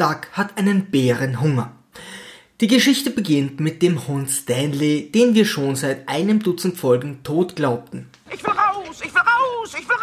Doug 0.00 0.28
hat 0.32 0.56
einen 0.56 0.86
Bärenhunger. 0.86 1.72
Die 2.62 2.68
Geschichte 2.68 3.10
beginnt 3.10 3.60
mit 3.60 3.82
dem 3.82 4.08
Hund 4.08 4.30
Stanley, 4.30 5.12
den 5.12 5.34
wir 5.34 5.44
schon 5.44 5.76
seit 5.76 6.08
einem 6.08 6.42
Dutzend 6.42 6.78
Folgen 6.78 7.22
tot 7.22 7.54
glaubten. 7.54 8.08
Ich 8.32 8.42
will 8.42 8.50
raus, 8.50 8.96
ich 9.04 9.12
will 9.12 9.20
raus, 9.20 9.74
ich 9.78 9.86
will. 9.86 9.99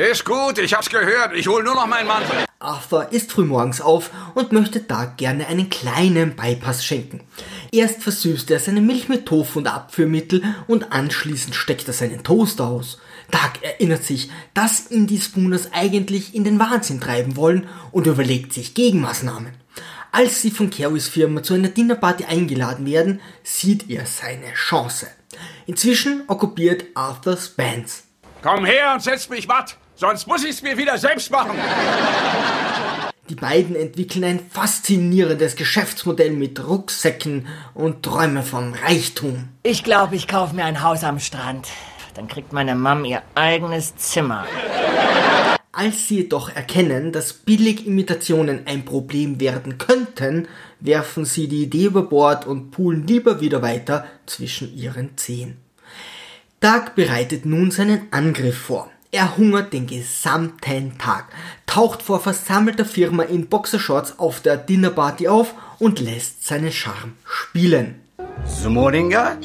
Ist 0.00 0.24
gut, 0.24 0.56
ich 0.56 0.72
hab's 0.72 0.88
gehört. 0.88 1.34
Ich 1.34 1.46
hol 1.46 1.62
nur 1.62 1.74
noch 1.74 1.86
meinen 1.86 2.06
Mantel. 2.06 2.46
Arthur 2.58 3.12
ist 3.12 3.30
frühmorgens 3.30 3.82
auf 3.82 4.10
und 4.34 4.50
möchte 4.50 4.80
Doug 4.80 5.18
gerne 5.18 5.46
einen 5.46 5.68
kleinen 5.68 6.36
Bypass 6.36 6.82
schenken. 6.82 7.20
Erst 7.70 8.02
versüßt 8.02 8.50
er 8.50 8.60
seine 8.60 8.80
Milch 8.80 9.10
mit 9.10 9.26
Tofu 9.26 9.58
und 9.58 9.66
Abführmittel 9.66 10.42
und 10.66 10.90
anschließend 10.90 11.54
steckt 11.54 11.86
er 11.86 11.92
seinen 11.92 12.24
Toaster 12.24 12.66
aus. 12.66 12.98
Doug 13.30 13.60
erinnert 13.60 14.02
sich, 14.02 14.30
dass 14.54 14.90
ihn 14.90 15.06
die 15.06 15.20
Spooners 15.20 15.68
eigentlich 15.74 16.34
in 16.34 16.44
den 16.44 16.58
Wahnsinn 16.58 17.02
treiben 17.02 17.36
wollen 17.36 17.68
und 17.92 18.06
überlegt 18.06 18.54
sich 18.54 18.72
Gegenmaßnahmen. 18.72 19.52
Als 20.12 20.40
sie 20.40 20.50
von 20.50 20.70
Carries 20.70 21.08
Firma 21.08 21.42
zu 21.42 21.52
einer 21.52 21.68
Dinnerparty 21.68 22.24
eingeladen 22.24 22.86
werden, 22.86 23.20
sieht 23.42 23.90
er 23.90 24.06
seine 24.06 24.54
Chance. 24.54 25.08
Inzwischen 25.66 26.22
okkupiert 26.26 26.86
Arthur 26.94 27.36
Spence. 27.36 28.04
Komm 28.42 28.64
her 28.64 28.94
und 28.94 29.02
setz 29.02 29.28
mich 29.28 29.46
matt, 29.46 29.76
sonst 30.00 30.26
muss 30.26 30.44
ich's 30.44 30.62
mir 30.62 30.76
wieder 30.76 30.98
selbst 30.98 31.30
machen. 31.30 31.58
Die 33.28 33.34
beiden 33.36 33.76
entwickeln 33.76 34.24
ein 34.24 34.40
faszinierendes 34.50 35.54
Geschäftsmodell 35.54 36.32
mit 36.32 36.66
Rucksäcken 36.66 37.46
und 37.74 38.02
träumen 38.02 38.42
vom 38.42 38.72
Reichtum. 38.72 39.50
Ich 39.62 39.84
glaube, 39.84 40.16
ich 40.16 40.26
kaufe 40.26 40.56
mir 40.56 40.64
ein 40.64 40.82
Haus 40.82 41.04
am 41.04 41.20
Strand. 41.20 41.68
Dann 42.14 42.26
kriegt 42.26 42.52
meine 42.52 42.74
Mom 42.74 43.04
ihr 43.04 43.22
eigenes 43.36 43.94
Zimmer. 43.96 44.46
Als 45.70 46.08
sie 46.08 46.22
jedoch 46.22 46.48
erkennen, 46.48 47.12
dass 47.12 47.32
Billigimitationen 47.32 48.66
ein 48.66 48.84
Problem 48.84 49.38
werden 49.38 49.78
könnten, 49.78 50.48
werfen 50.80 51.24
sie 51.24 51.46
die 51.46 51.62
Idee 51.62 51.84
über 51.84 52.02
Bord 52.02 52.46
und 52.46 52.72
poolen 52.72 53.06
lieber 53.06 53.40
wieder 53.40 53.62
weiter 53.62 54.06
zwischen 54.26 54.76
ihren 54.76 55.16
Zehen. 55.16 55.58
Doug 56.58 56.96
bereitet 56.96 57.46
nun 57.46 57.70
seinen 57.70 58.08
Angriff 58.10 58.58
vor. 58.58 58.90
Er 59.12 59.36
hungert 59.36 59.72
den 59.72 59.88
gesamten 59.88 60.96
Tag, 60.96 61.26
taucht 61.66 62.00
vor 62.00 62.20
versammelter 62.20 62.84
Firma 62.84 63.24
in 63.24 63.48
Boxershorts 63.48 64.20
auf 64.20 64.40
der 64.40 64.56
Dinnerparty 64.56 65.26
auf 65.26 65.54
und 65.80 65.98
lässt 65.98 66.46
seinen 66.46 66.70
Charme 66.70 67.16
spielen. 67.24 68.02
Smoringa? 68.46 69.36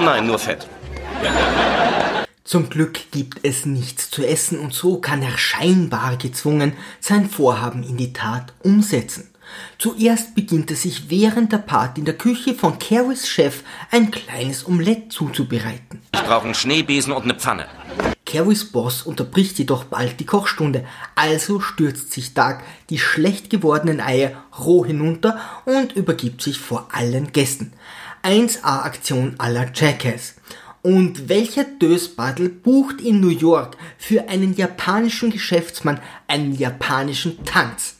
Nein, 0.00 0.26
nur 0.28 0.38
Fett. 0.38 0.68
Zum 2.44 2.70
Glück 2.70 3.10
gibt 3.10 3.40
es 3.42 3.66
nichts 3.66 4.08
zu 4.08 4.24
essen 4.24 4.60
und 4.60 4.72
so 4.72 5.00
kann 5.00 5.20
er 5.20 5.36
scheinbar 5.36 6.16
gezwungen 6.18 6.74
sein 7.00 7.28
Vorhaben 7.28 7.82
in 7.82 7.96
die 7.96 8.12
Tat 8.12 8.52
umsetzen. 8.62 9.30
Zuerst 9.78 10.36
beginnt 10.36 10.70
er 10.70 10.76
sich 10.76 11.10
während 11.10 11.50
der 11.50 11.58
Party 11.58 12.02
in 12.02 12.04
der 12.04 12.16
Küche 12.16 12.54
von 12.54 12.78
Carries 12.78 13.28
Chef 13.28 13.64
ein 13.90 14.12
kleines 14.12 14.64
Omelett 14.64 15.12
zuzubereiten. 15.12 16.01
Ich 16.22 16.28
brauche 16.28 16.44
einen 16.44 16.54
Schneebesen 16.54 17.12
und 17.12 17.24
eine 17.24 17.34
Pfanne. 17.34 17.66
Carries 18.24 18.70
Boss 18.70 19.02
unterbricht 19.02 19.58
jedoch 19.58 19.82
bald 19.82 20.20
die 20.20 20.24
Kochstunde, 20.24 20.86
also 21.16 21.58
stürzt 21.58 22.12
sich 22.12 22.32
Doug 22.32 22.58
die 22.90 23.00
schlecht 23.00 23.50
gewordenen 23.50 24.00
Eier 24.00 24.30
roh 24.56 24.84
hinunter 24.84 25.40
und 25.64 25.94
übergibt 25.94 26.40
sich 26.40 26.58
vor 26.58 26.88
allen 26.92 27.32
Gästen. 27.32 27.72
1A-Aktion 28.22 29.34
aller 29.38 29.72
Jackass. 29.74 30.36
Und 30.80 31.28
welcher 31.28 31.64
Dösbattel 31.64 32.48
bucht 32.50 33.00
in 33.00 33.20
New 33.20 33.28
York 33.28 33.76
für 33.98 34.28
einen 34.28 34.54
japanischen 34.54 35.30
Geschäftsmann 35.30 36.00
einen 36.28 36.54
japanischen 36.54 37.44
Tanz? 37.44 37.96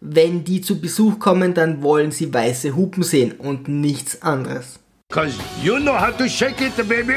Wenn 0.00 0.44
die 0.44 0.62
zu 0.62 0.80
Besuch 0.80 1.18
kommen, 1.18 1.52
dann 1.52 1.82
wollen 1.82 2.12
sie 2.12 2.32
weiße 2.32 2.74
Hupen 2.74 3.02
sehen 3.02 3.32
und 3.32 3.68
nichts 3.68 4.22
anderes. 4.22 4.80
Cause 5.12 5.38
you 5.62 5.78
know 5.78 5.92
how 5.92 6.10
to 6.10 6.26
shake 6.26 6.62
it, 6.62 6.74
baby. 6.88 7.12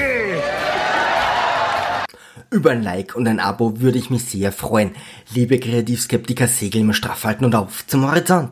Über 2.51 2.71
ein 2.71 2.83
Like 2.83 3.15
und 3.15 3.25
ein 3.25 3.39
Abo 3.39 3.79
würde 3.79 3.97
ich 3.97 4.09
mich 4.09 4.25
sehr 4.25 4.51
freuen. 4.51 4.91
Liebe 5.33 5.59
Kreativskeptiker, 5.59 6.47
Segel 6.47 6.81
immer 6.81 6.93
straff 6.93 7.23
halten 7.23 7.45
und 7.45 7.55
auf 7.55 7.87
zum 7.87 8.05
Horizont. 8.05 8.43